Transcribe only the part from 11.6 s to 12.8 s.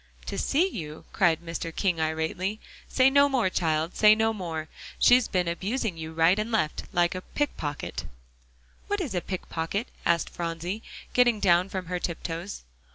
from her tiptoes.